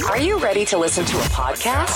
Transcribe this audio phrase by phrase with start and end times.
[0.00, 1.88] Are you ready to listen to a podcast?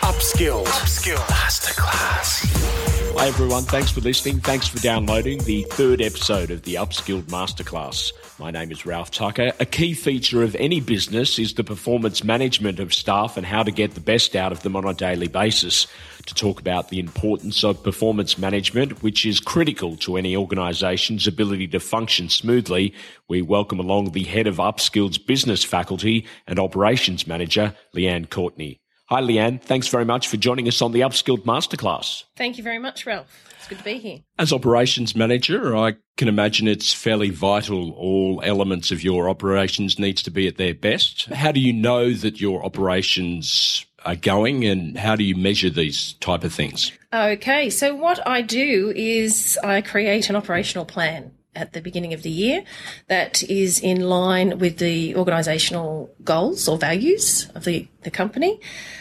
[0.00, 0.64] Upskilled.
[0.66, 1.26] Upskilled.
[1.26, 2.83] Masterclass.
[3.16, 4.40] Hi everyone, thanks for listening.
[4.40, 8.12] Thanks for downloading the third episode of the Upskilled Masterclass.
[8.38, 9.52] My name is Ralph Tucker.
[9.60, 13.70] A key feature of any business is the performance management of staff and how to
[13.70, 15.86] get the best out of them on a daily basis.
[16.26, 21.68] To talk about the importance of performance management, which is critical to any organisation's ability
[21.68, 22.92] to function smoothly,
[23.28, 28.80] we welcome along the head of Upskilled's business faculty and operations manager, Leanne Courtney.
[29.14, 29.62] Hi, Leanne.
[29.62, 32.24] Thanks very much for joining us on the Upskilled Masterclass.
[32.34, 33.28] Thank you very much, Ralph.
[33.56, 34.18] It's good to be here.
[34.40, 40.20] As operations manager, I can imagine it's fairly vital all elements of your operations needs
[40.24, 41.26] to be at their best.
[41.26, 46.14] How do you know that your operations are going and how do you measure these
[46.14, 46.90] type of things?
[47.12, 52.22] Okay, so what I do is I create an operational plan at the beginning of
[52.22, 52.64] the year
[53.08, 58.60] that is in line with the organisational goals or values of the, the company.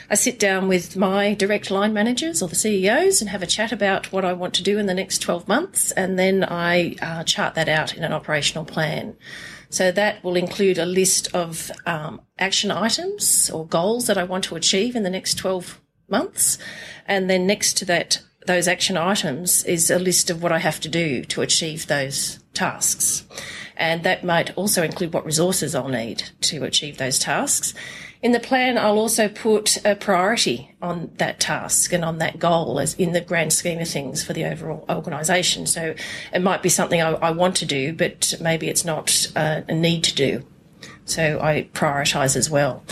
[0.09, 3.71] I sit down with my direct line managers or the CEOs and have a chat
[3.71, 7.23] about what I want to do in the next 12 months, and then I uh,
[7.23, 9.15] chart that out in an operational plan.
[9.69, 14.43] So that will include a list of um, action items or goals that I want
[14.45, 16.59] to achieve in the next 12 months.
[17.07, 20.79] And then next to that, those action items is a list of what I have
[20.81, 23.25] to do to achieve those tasks.
[23.75, 27.73] And that might also include what resources I'll need to achieve those tasks.
[28.21, 32.79] In the plan, I'll also put a priority on that task and on that goal
[32.79, 35.65] as in the grand scheme of things for the overall organisation.
[35.65, 35.93] So
[36.31, 39.73] it might be something I, I, want to do, but maybe it's not a, a
[39.73, 40.45] need to do.
[41.03, 42.85] So I prioritise as well.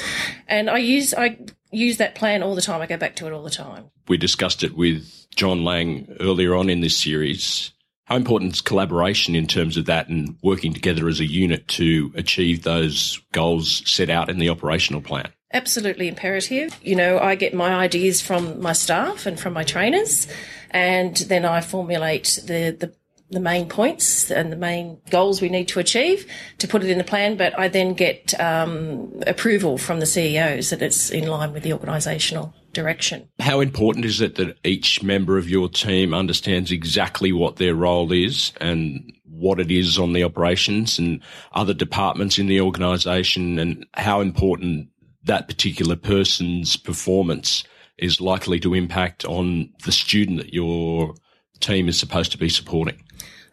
[0.50, 1.38] And I use, I
[1.72, 2.82] use that plan all the time.
[2.82, 3.86] I go back to it all the time.
[4.08, 7.72] We discussed it with John Lang earlier on in this series.
[8.06, 12.12] How important is collaboration in terms of that and working together as a unit to
[12.16, 15.32] achieve those goals set out in the operational plan?
[15.54, 16.78] Absolutely imperative.
[16.82, 20.28] You know, I get my ideas from my staff and from my trainers,
[20.72, 22.94] and then I formulate the, the
[23.32, 26.98] the main points and the main goals we need to achieve to put it in
[26.98, 27.38] the plan.
[27.38, 31.72] But I then get um, approval from the CEOs that it's in line with the
[31.72, 33.28] organisational direction.
[33.40, 38.12] How important is it that each member of your team understands exactly what their role
[38.12, 41.22] is and what it is on the operations and
[41.54, 44.88] other departments in the organisation and how important
[45.24, 47.64] that particular person's performance
[47.98, 51.14] is likely to impact on the student that your
[51.60, 53.02] team is supposed to be supporting?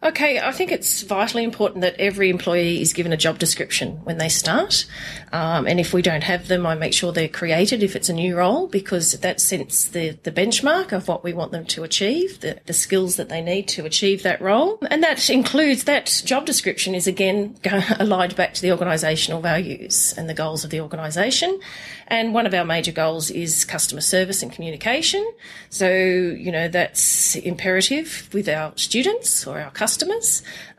[0.01, 4.17] Okay, I think it's vitally important that every employee is given a job description when
[4.17, 4.85] they start.
[5.33, 8.13] Um, and if we don't have them, I make sure they're created if it's a
[8.13, 12.39] new role because that sets the, the benchmark of what we want them to achieve,
[12.39, 14.79] the, the skills that they need to achieve that role.
[14.89, 17.57] And that includes that job description is again
[17.99, 21.59] aligned back to the organisational values and the goals of the organisation.
[22.07, 25.29] And one of our major goals is customer service and communication.
[25.69, 29.88] So, you know, that's imperative with our students or our customers.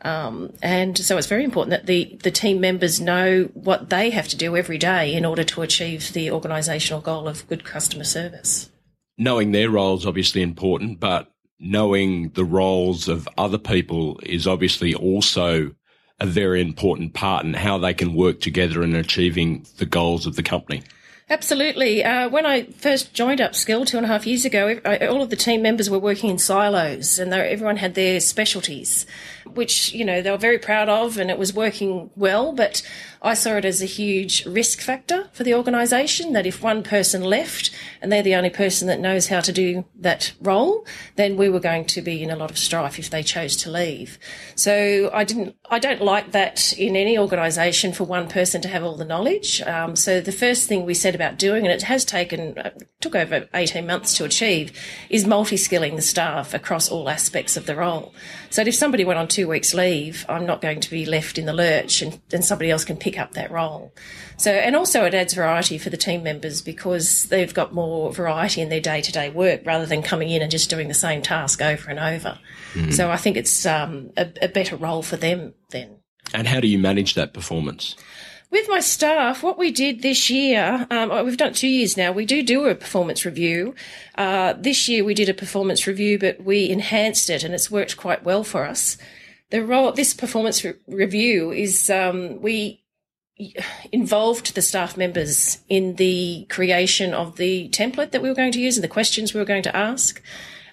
[0.01, 4.27] Um, and so it's very important that the, the team members know what they have
[4.29, 8.69] to do every day in order to achieve the organisational goal of good customer service.
[9.17, 14.95] Knowing their role is obviously important, but knowing the roles of other people is obviously
[14.95, 15.71] also
[16.19, 20.35] a very important part in how they can work together in achieving the goals of
[20.35, 20.83] the company.
[21.31, 22.03] Absolutely.
[22.03, 25.37] Uh, when I first joined Upskilled two and a half years ago, all of the
[25.37, 29.05] team members were working in silos and everyone had their specialties,
[29.45, 32.51] which, you know, they were very proud of and it was working well.
[32.51, 32.85] But
[33.23, 37.21] I saw it as a huge risk factor for the organisation that if one person
[37.21, 37.69] left
[38.01, 40.87] and they're the only person that knows how to do that role,
[41.17, 43.69] then we were going to be in a lot of strife if they chose to
[43.69, 44.17] leave.
[44.55, 48.83] So I didn't, I don't like that in any organisation for one person to have
[48.83, 49.61] all the knowledge.
[49.61, 52.71] Um, so the first thing we said about doing, and it has taken, uh,
[53.01, 54.71] took over 18 months to achieve,
[55.11, 58.15] is multi-skilling the staff across all aspects of the role.
[58.49, 61.45] So if somebody went on two weeks leave, I'm not going to be left in
[61.45, 63.93] the lurch and, and somebody else can pick up that role.
[64.37, 68.61] So, and also it adds variety for the team members because they've got more variety
[68.61, 71.21] in their day to day work rather than coming in and just doing the same
[71.21, 72.39] task over and over.
[72.73, 72.93] Mm.
[72.93, 75.97] So I think it's um, a, a better role for them then.
[76.33, 77.95] And how do you manage that performance?
[78.51, 82.11] With my staff, what we did this year, um, oh, we've done two years now,
[82.11, 83.75] we do do a performance review.
[84.15, 87.95] Uh, this year we did a performance review, but we enhanced it and it's worked
[87.95, 88.97] quite well for us.
[89.51, 92.80] The role, this performance re- review is, um, we
[93.91, 98.59] involved the staff members in the creation of the template that we were going to
[98.59, 100.21] use and the questions we were going to ask.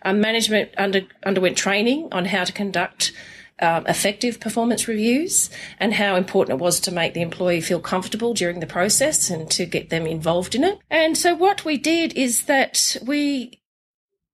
[0.03, 3.13] Um, management under, underwent training on how to conduct
[3.61, 5.51] um, effective performance reviews
[5.81, 9.51] and how important it was to make the employee feel comfortable during the process and
[9.51, 10.79] to get them involved in it.
[10.91, 13.58] And so what we did is that we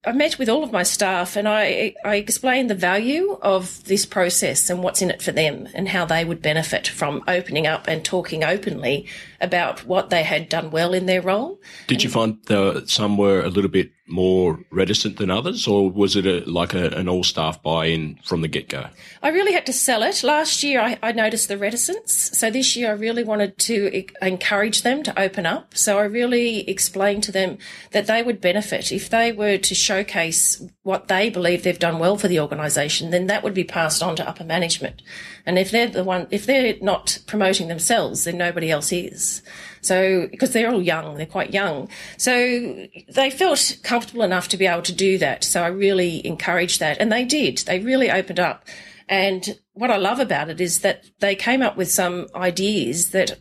[0.06, 4.04] I met with all of my staff and I, I explained the value of this
[4.04, 7.88] process and what's in it for them and how they would benefit from opening up
[7.88, 9.06] and talking openly
[9.40, 11.58] about what they had done well in their role.
[11.86, 16.14] Did you find that some were a little bit more reticent than others, or was
[16.14, 18.86] it a, like a, an all staff buy in from the get go?
[19.22, 20.22] I really had to sell it.
[20.22, 22.12] Last year, I, I, noticed the reticence.
[22.36, 25.74] So this year, I really wanted to encourage them to open up.
[25.74, 27.56] So I really explained to them
[27.92, 32.18] that they would benefit if they were to showcase what they believe they've done well
[32.18, 35.00] for the organisation, then that would be passed on to upper management.
[35.46, 39.40] And if they're the one, if they're not promoting themselves, then nobody else is.
[39.84, 41.88] So, because they're all young, they're quite young.
[42.16, 45.44] So they felt comfortable enough to be able to do that.
[45.44, 46.98] So I really encouraged that.
[47.00, 47.58] And they did.
[47.58, 48.64] They really opened up.
[49.08, 53.38] And what I love about it is that they came up with some ideas that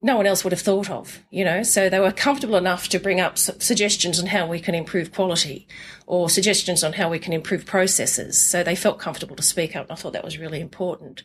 [0.00, 1.64] no one else would have thought of, you know.
[1.64, 5.66] So they were comfortable enough to bring up suggestions on how we can improve quality
[6.06, 8.40] or suggestions on how we can improve processes.
[8.40, 9.84] So they felt comfortable to speak up.
[9.84, 11.24] And I thought that was really important.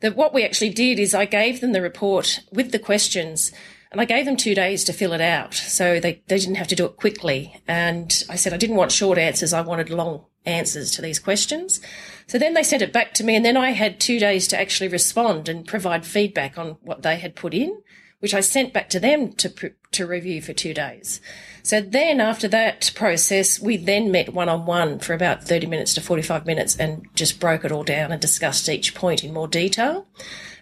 [0.00, 3.50] That what we actually did is I gave them the report with the questions
[3.90, 5.52] and I gave them two days to fill it out.
[5.52, 7.60] So they, they didn't have to do it quickly.
[7.66, 9.52] And I said, I didn't want short answers.
[9.52, 11.80] I wanted long answers to these questions.
[12.28, 14.60] So then they sent it back to me and then I had two days to
[14.60, 17.82] actually respond and provide feedback on what they had put in
[18.22, 21.20] which I sent back to them to, to review for two days.
[21.64, 25.92] So then after that process, we then met one on one for about 30 minutes
[25.94, 29.48] to 45 minutes and just broke it all down and discussed each point in more
[29.48, 30.06] detail.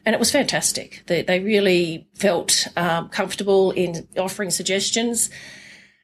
[0.06, 1.02] And it was fantastic.
[1.06, 5.28] They, they really felt um, comfortable in offering suggestions.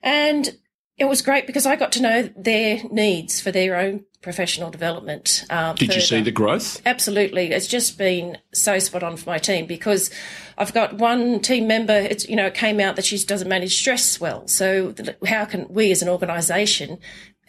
[0.02, 0.54] And
[0.98, 5.44] it was great because I got to know their needs for their own professional development.
[5.50, 6.00] Um, Did further.
[6.00, 6.82] you see the growth?
[6.84, 7.52] Absolutely.
[7.52, 10.10] It's just been so spot on for my team because
[10.58, 13.78] I've got one team member, it's, you know, it came out that she doesn't manage
[13.78, 14.48] stress well.
[14.48, 14.96] So
[15.28, 16.98] how can we as an organisation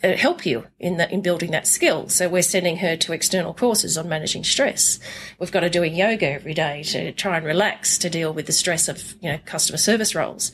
[0.04, 2.08] uh, help you in that in building that skill.
[2.10, 5.00] So we're sending her to external courses on managing stress.
[5.40, 8.52] We've got her doing yoga every day to try and relax to deal with the
[8.52, 10.52] stress of you know customer service roles.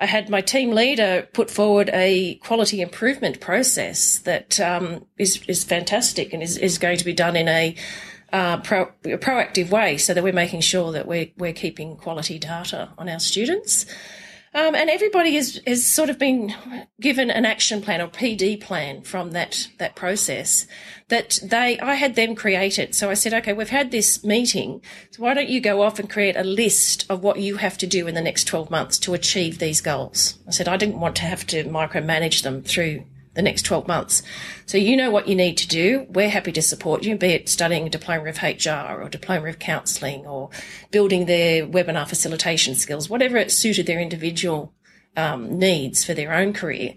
[0.00, 5.64] I had my team leader put forward a quality improvement process that um, is is
[5.64, 7.74] fantastic and is, is going to be done in a
[8.32, 12.90] uh, pro, proactive way so that we're making sure that we're, we're keeping quality data
[12.98, 13.86] on our students.
[14.54, 16.54] Um, and everybody has, has sort of been
[17.00, 20.66] given an action plan or PD plan from that, that process
[21.08, 22.94] that they, I had them create it.
[22.94, 24.80] So I said, okay, we've had this meeting.
[25.10, 27.86] So why don't you go off and create a list of what you have to
[27.86, 30.38] do in the next 12 months to achieve these goals?
[30.46, 33.04] I said, I didn't want to have to micromanage them through
[33.38, 34.20] the next 12 months.
[34.66, 36.06] So you know what you need to do.
[36.10, 39.60] We're happy to support you, be it studying a diploma of HR or diploma of
[39.60, 40.50] counselling or
[40.90, 44.74] building their webinar facilitation skills, whatever it suited their individual
[45.16, 46.94] um, needs for their own career.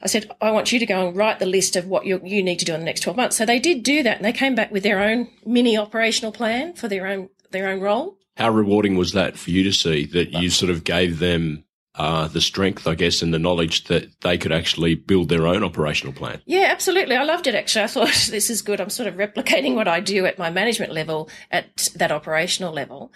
[0.00, 2.42] I said, I want you to go and write the list of what you, you
[2.42, 3.36] need to do in the next 12 months.
[3.36, 6.72] So they did do that and they came back with their own mini operational plan
[6.72, 8.16] for their own, their own role.
[8.38, 11.64] How rewarding was that for you to see that you sort of gave them
[11.98, 15.64] uh, the strength, I guess, and the knowledge that they could actually build their own
[15.64, 16.40] operational plan.
[16.46, 17.16] Yeah, absolutely.
[17.16, 17.84] I loved it actually.
[17.84, 18.80] I thought this is good.
[18.80, 23.12] I'm sort of replicating what I do at my management level at that operational level.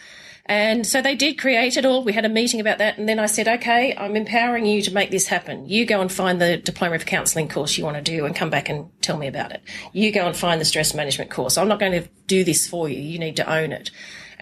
[0.46, 2.02] And so they did create it all.
[2.02, 2.99] We had a meeting about that.
[2.99, 5.69] And then I said, okay, I'm empowering you to make this happen.
[5.69, 8.51] You go and find the diploma of counselling course you want to do and come
[8.51, 9.62] back and tell me about it.
[9.93, 11.56] You go and find the stress management course.
[11.56, 13.01] I'm not going to do this for you.
[13.01, 13.93] You need to own it.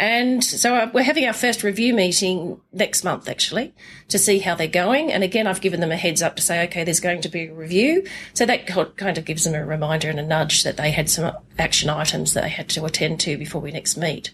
[0.00, 3.74] And so uh, we're having our first review meeting next month, actually,
[4.08, 5.12] to see how they're going.
[5.12, 7.48] And again, I've given them a heads up to say, okay, there's going to be
[7.48, 8.06] a review.
[8.32, 8.66] So that
[8.96, 12.32] kind of gives them a reminder and a nudge that they had some action items
[12.32, 14.32] that they had to attend to before we next meet.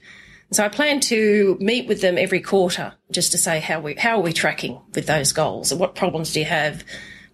[0.52, 4.18] So I plan to meet with them every quarter just to say how we how
[4.18, 6.84] are we tracking with those goals and what problems do you have?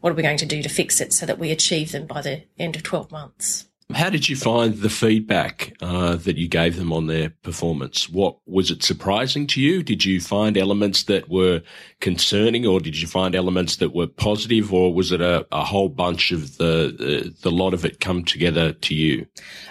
[0.00, 2.22] What are we going to do to fix it so that we achieve them by
[2.22, 3.68] the end of 12 months?
[3.94, 8.08] How did you find the feedback uh, that you gave them on their performance?
[8.08, 9.82] What was it surprising to you?
[9.82, 11.62] Did you find elements that were
[12.00, 15.88] concerning, or did you find elements that were positive, or was it a, a whole
[15.88, 19.26] bunch of the, the, the lot of it come together to you?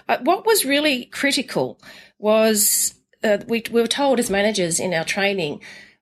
[0.07, 1.79] Uh, what was really critical
[2.19, 5.61] was uh, we, we were told as managers in our training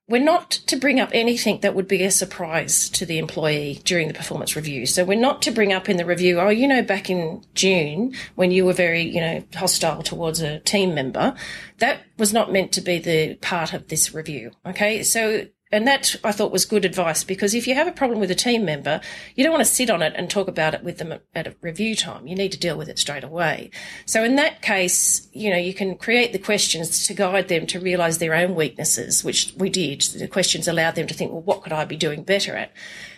[0.09, 4.07] we're not to bring up anything that would be a surprise to the employee during
[4.07, 4.85] the performance review.
[4.85, 8.15] So we're not to bring up in the review, oh, you know, back in June
[8.35, 11.35] when you were very, you know, hostile towards a team member,
[11.77, 14.51] that was not meant to be the part of this review.
[14.65, 15.03] Okay.
[15.03, 18.31] So and that I thought was good advice because if you have a problem with
[18.31, 19.01] a team member,
[19.35, 21.55] you don't want to sit on it and talk about it with them at a
[21.61, 22.27] review time.
[22.27, 23.69] You need to deal with it straight away.
[24.05, 27.79] So in that case, you know, you can create the questions to guide them to
[27.79, 30.01] realize their own weaknesses, which we did.
[30.01, 32.71] The questions allowed them to think, well, what could I be doing better at?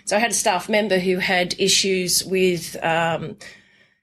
[0.06, 3.38] So I had a staff member who had issues with, um,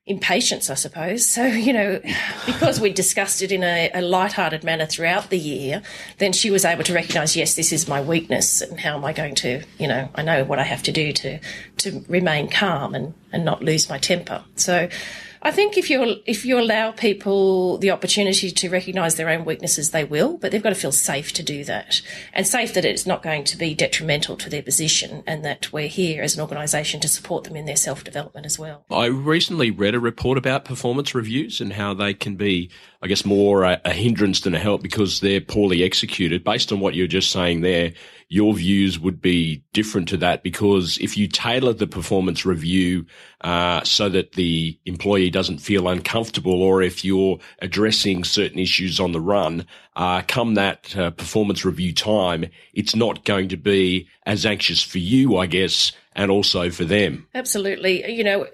[0.09, 1.27] impatience, I suppose.
[1.27, 2.00] So, you know,
[2.47, 5.83] because we discussed it in a, a light-hearted manner throughout the year,
[6.17, 9.12] then she was able to recognise, yes, this is my weakness, and how am I
[9.12, 11.38] going to, you know, I know what I have to do to
[11.79, 14.43] to remain calm and and not lose my temper.
[14.57, 14.88] So,
[15.42, 19.90] I think if you if you allow people the opportunity to recognise their own weaknesses,
[19.90, 22.02] they will, but they've got to feel safe to do that,
[22.33, 25.88] and safe that it's not going to be detrimental to their position, and that we're
[25.88, 28.85] here as an organisation to support them in their self development as well.
[28.90, 33.25] I recently read a report about performance reviews and how they can be, I guess,
[33.25, 36.43] more a, a hindrance than a help because they're poorly executed.
[36.43, 37.93] Based on what you're just saying there,
[38.28, 43.07] your views would be different to that because if you tailor the performance review
[43.43, 49.12] uh, so that the employee doesn't feel uncomfortable, or if you're addressing certain issues on
[49.12, 49.64] the run,
[49.95, 54.99] uh, come that uh, performance review time, it's not going to be as anxious for
[54.99, 57.28] you, I guess, and also for them.
[57.33, 58.47] Absolutely, you know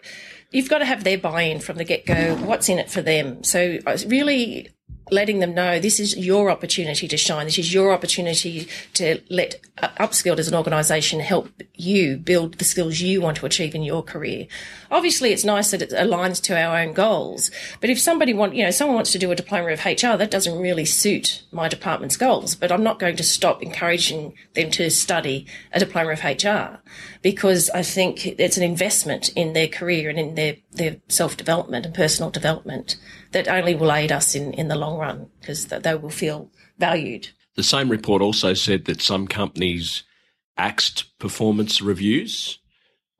[0.55, 2.37] you've got to have their buy-in from the get-go.
[2.37, 3.43] What's in it for them?
[3.43, 4.71] So it's really
[5.11, 7.47] letting them know this is your opportunity to shine.
[7.47, 13.00] This is your opportunity to let Upskilled as an organisation help you build the skills
[13.00, 14.47] you want to achieve in your career.
[14.91, 17.50] Obviously, it's nice that it aligns to our own goals.
[17.81, 20.31] But if somebody want, you know, someone wants to do a diploma of HR, that
[20.31, 22.55] doesn't really suit my department's goals.
[22.55, 26.81] But I'm not going to stop encouraging them to study a diploma of HR
[27.21, 31.85] because I think it's an investment in their career and in their, their self development
[31.85, 32.97] and personal development
[33.33, 37.28] that only will aid us in, in the long run because they will feel valued.
[37.57, 40.02] The same report also said that some companies
[40.57, 42.59] axed performance reviews.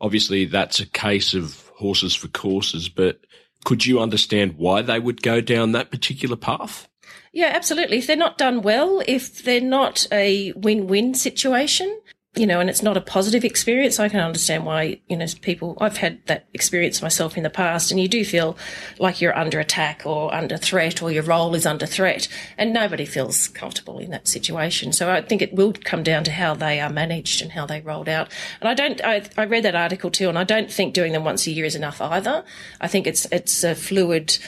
[0.01, 3.21] Obviously, that's a case of horses for courses, but
[3.65, 6.89] could you understand why they would go down that particular path?
[7.33, 7.99] Yeah, absolutely.
[7.99, 12.01] If they're not done well, if they're not a win win situation,
[12.37, 14.01] you know, and it's not a positive experience.
[14.01, 17.91] I can understand why, you know, people, I've had that experience myself in the past
[17.91, 18.57] and you do feel
[18.99, 22.27] like you're under attack or under threat or your role is under threat
[22.59, 24.93] and nobody feels comfortable in that situation.
[24.93, 27.81] So I think it will come down to how they are managed and how they
[27.81, 28.33] rolled out.
[28.61, 31.25] And I don't, I, I read that article too and I don't think doing them
[31.25, 32.45] once a year is enough either.
[32.81, 34.39] I think it's, it's a fluid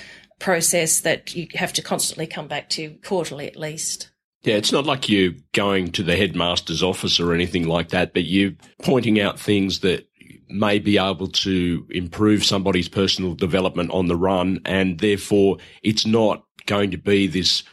[0.40, 4.10] process that you have to constantly come back to quarterly at least.
[4.46, 8.26] Yeah, it's not like you going to the headmaster's office or anything like that, but
[8.26, 10.08] you pointing out things that
[10.48, 14.60] may be able to improve somebody's personal development on the run.
[14.64, 17.64] And therefore, it's not going to be this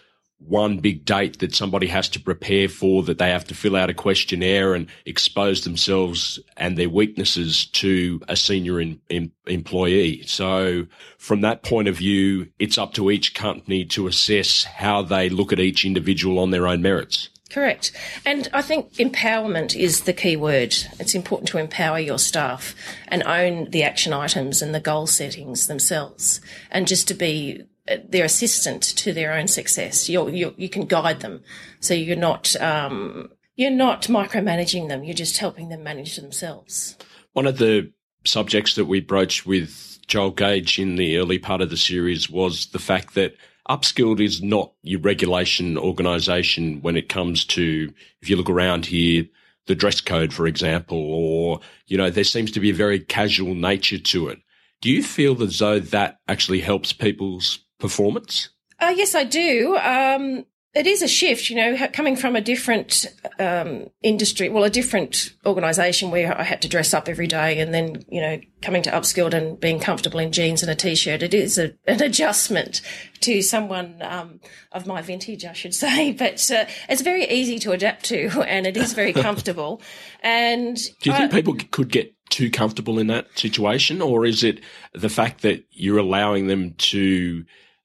[0.47, 3.89] one big date that somebody has to prepare for, that they have to fill out
[3.89, 10.23] a questionnaire and expose themselves and their weaknesses to a senior in, in, employee.
[10.25, 10.85] So
[11.17, 15.53] from that point of view, it's up to each company to assess how they look
[15.53, 17.29] at each individual on their own merits.
[17.53, 17.91] Correct.
[18.25, 20.75] And I think empowerment is the key word.
[20.99, 22.73] It's important to empower your staff
[23.07, 27.63] and own the action items and the goal settings themselves and just to be
[28.07, 30.09] their assistant to their own success.
[30.09, 31.43] You're, you can guide them,
[31.79, 35.03] so you're not um, you're not micromanaging them.
[35.03, 36.97] You're just helping them manage themselves.
[37.33, 37.91] One of the
[38.25, 42.67] subjects that we broached with Joel Gage in the early part of the series was
[42.67, 43.35] the fact that
[43.69, 49.25] Upskilled is not your regulation organisation when it comes to, if you look around here,
[49.67, 53.55] the dress code, for example, or, you know, there seems to be a very casual
[53.55, 54.39] nature to it.
[54.81, 58.47] Do you feel as though that actually helps people's performance?
[58.79, 59.77] Uh, yes, I do.
[59.77, 63.05] Um, it is a shift, you know, coming from a different
[63.37, 67.73] um, industry, well, a different organisation where I had to dress up every day, and
[67.73, 71.21] then, you know, coming to upskilled and being comfortable in jeans and a t-shirt.
[71.21, 72.81] It is a, an adjustment
[73.19, 74.39] to someone um,
[74.71, 78.65] of my vintage, I should say, but uh, it's very easy to adapt to, and
[78.65, 79.81] it is very comfortable.
[80.21, 84.61] and do you think people could get too comfortable in that situation, or is it
[84.93, 87.43] the fact that you're allowing them to?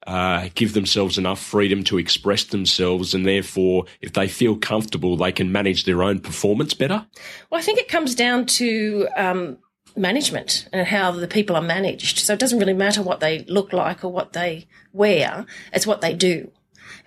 [0.09, 5.31] Uh, give themselves enough freedom to express themselves, and therefore, if they feel comfortable, they
[5.31, 7.07] can manage their own performance better?
[7.51, 9.59] Well, I think it comes down to um,
[9.97, 12.21] management and how the people are managed.
[12.21, 16.01] So it doesn't really matter what they look like or what they wear; it's what
[16.01, 16.51] they do,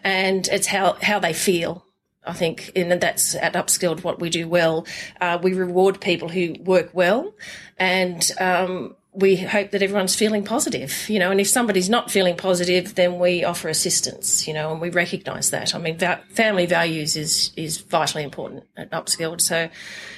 [0.04, 1.88] and it's how how they feel.
[2.24, 4.86] I think, and that's at Upskilled what we do well.
[5.20, 7.34] Uh, we reward people who work well,
[7.80, 12.38] and um, we hope that everyone's feeling positive, you know, and if somebody's not feeling
[12.38, 15.76] positive, then we offer assistance, you know, and we recognise that.
[15.76, 19.42] I mean, va- family values is is vitally important at Upskilled.
[19.42, 19.70] So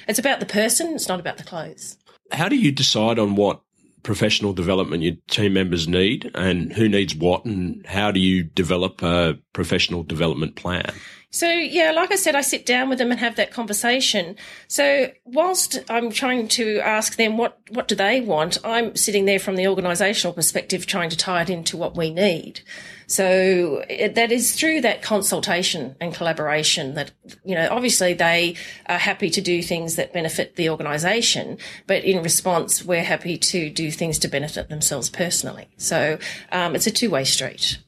[0.06, 1.96] it's about the person, it's not about the clothes.
[2.30, 3.60] How do you decide on what
[4.04, 9.02] professional development your team members need and who needs what and how do you develop
[9.02, 10.92] a professional development plan?
[11.34, 14.36] So, yeah, like I said, I sit down with them and have that conversation.
[14.68, 19.40] So, whilst I'm trying to ask them what, what do they want, I'm sitting there
[19.40, 22.60] from the organisational perspective trying to tie it into what we need.
[23.08, 27.10] So it, that is through that consultation and collaboration that,
[27.44, 28.54] you know, obviously they
[28.86, 33.70] are happy to do things that benefit the organisation, but in response, we're happy to
[33.70, 35.66] do things to benefit themselves personally.
[35.78, 36.16] So
[36.52, 37.78] um, it's a two way street.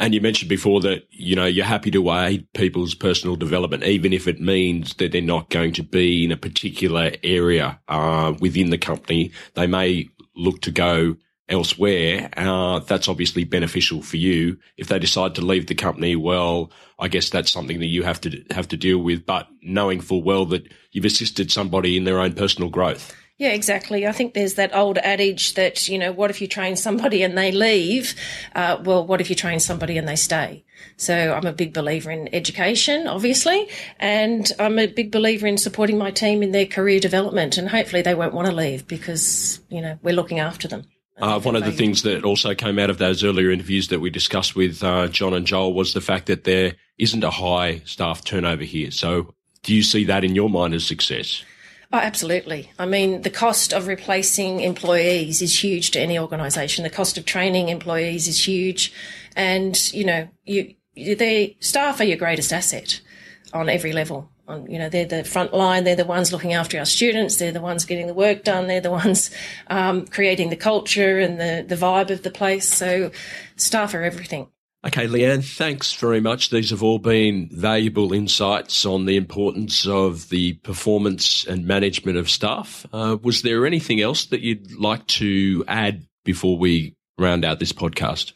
[0.00, 4.14] And you mentioned before that, you know, you're happy to aid people's personal development, even
[4.14, 8.70] if it means that they're not going to be in a particular area uh, within
[8.70, 9.30] the company.
[9.54, 11.16] They may look to go
[11.50, 12.30] elsewhere.
[12.34, 14.56] Uh, that's obviously beneficial for you.
[14.78, 18.22] If they decide to leave the company, well, I guess that's something that you have
[18.22, 19.26] to have to deal with.
[19.26, 23.14] But knowing full well that you've assisted somebody in their own personal growth.
[23.40, 24.06] Yeah, exactly.
[24.06, 27.38] I think there's that old adage that, you know, what if you train somebody and
[27.38, 28.14] they leave?
[28.54, 30.62] Uh, well, what if you train somebody and they stay?
[30.98, 33.66] So I'm a big believer in education, obviously,
[33.98, 37.56] and I'm a big believer in supporting my team in their career development.
[37.56, 40.84] And hopefully they won't want to leave because, you know, we're looking after them.
[41.16, 44.10] Uh, one of the things that also came out of those earlier interviews that we
[44.10, 48.22] discussed with uh, John and Joel was the fact that there isn't a high staff
[48.22, 48.90] turnover here.
[48.90, 49.32] So
[49.62, 51.42] do you see that in your mind as success?
[51.92, 52.70] Oh, absolutely.
[52.78, 56.84] I mean, the cost of replacing employees is huge to any organisation.
[56.84, 58.92] The cost of training employees is huge,
[59.34, 63.00] and you know, you, the staff are your greatest asset
[63.52, 64.30] on every level.
[64.46, 65.82] On, you know, they're the front line.
[65.82, 67.36] They're the ones looking after our students.
[67.36, 68.68] They're the ones getting the work done.
[68.68, 69.32] They're the ones
[69.66, 72.72] um, creating the culture and the the vibe of the place.
[72.72, 73.10] So,
[73.56, 74.46] staff are everything.
[74.82, 76.48] Okay, Leanne, thanks very much.
[76.48, 82.30] These have all been valuable insights on the importance of the performance and management of
[82.30, 82.86] staff.
[82.90, 87.74] Uh, was there anything else that you'd like to add before we round out this
[87.74, 88.32] podcast?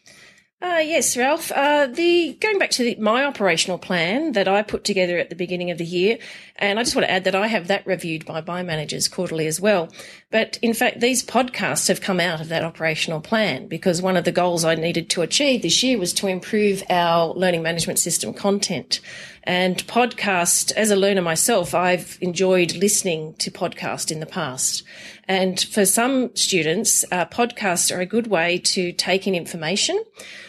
[0.65, 1.53] Uh, yes, Ralph.
[1.53, 5.37] Uh, the going back to the, my operational plan that I put together at the
[5.37, 6.19] beginning of the year,
[6.57, 9.47] and I just want to add that I have that reviewed by my managers quarterly
[9.47, 9.91] as well.
[10.31, 14.25] But in fact, these podcasts have come out of that operational plan because one of
[14.25, 18.33] the goals I needed to achieve this year was to improve our learning management system
[18.33, 19.01] content.
[19.43, 24.83] And podcast, as a learner myself, I've enjoyed listening to podcast in the past.
[25.29, 30.03] And for some students, uh, podcasts are a good way to take in information.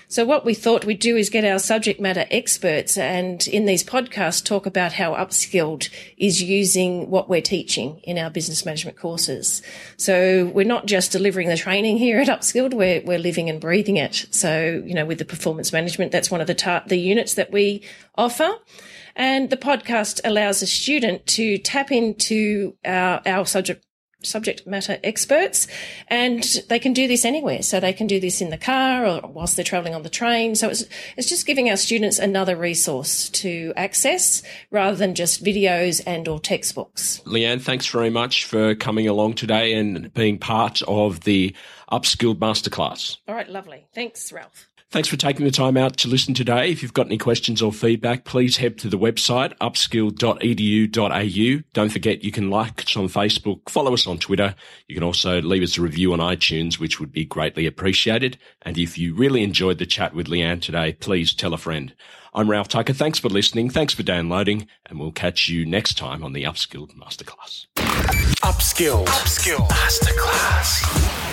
[0.08, 3.84] So what we thought we'd do is get our subject matter experts and in these
[3.84, 9.64] podcasts talk about how Upskilled is using what we're teaching in our business management courses.
[9.98, 13.98] So we're not just delivering the training here at Upskilled, we're, we're living and breathing
[13.98, 14.28] it.
[14.30, 17.52] So, you know, with the performance management, that's one of the, ta- the units that
[17.52, 17.84] we
[18.16, 18.52] offer.
[19.16, 23.84] And the podcast allows a student to tap into our, our subject
[24.26, 25.68] subject matter experts
[26.08, 27.62] and they can do this anywhere.
[27.62, 30.56] So they can do this in the car or whilst they're traveling on the train.
[30.56, 30.84] So it's,
[31.18, 36.40] it's just giving our students another resource to access rather than just videos and or
[36.40, 37.22] textbooks.
[37.26, 41.56] Leanne, thanks very much for coming along today and being part of the
[41.92, 43.18] Upskilled Masterclass.
[43.28, 43.88] All right, lovely.
[43.94, 44.68] Thanks, Ralph.
[44.91, 46.71] Thanks for taking the time out to listen today.
[46.71, 51.63] If you've got any questions or feedback, please head to the website upskilled.edu.au.
[51.74, 54.56] Don't forget you can like us on Facebook, follow us on Twitter.
[54.88, 58.38] You can also leave us a review on iTunes, which would be greatly appreciated.
[58.62, 61.93] And if you really enjoyed the chat with Leanne today, please tell a friend.
[62.34, 62.93] I'm Ralph Tucker.
[62.93, 63.69] Thanks for listening.
[63.69, 67.67] Thanks for downloading, and we'll catch you next time on the Upskilled Masterclass.
[68.43, 69.08] Upskilled.
[69.08, 69.69] Upskilled.
[69.69, 71.25] Masterclass.